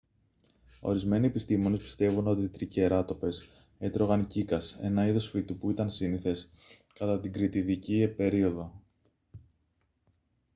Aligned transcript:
ορισμένοι 0.79 1.25
επιστήμονες 1.27 1.79
πιστεύουν 1.81 2.27
ότι 2.27 2.41
οι 2.41 2.49
τρικεράτοπες 2.49 3.49
έτρωγαν 3.79 4.27
κύκας 4.27 4.77
ένα 4.81 5.07
είδος 5.07 5.29
φυτού 5.29 5.57
που 5.57 5.69
ήταν 5.69 5.89
σύνηθες 5.89 6.51
κατά 6.93 7.19
την 7.19 7.31
κρητιδική 7.33 8.07
περίοδο 8.07 8.81